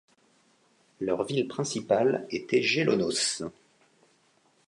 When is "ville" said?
1.25-1.47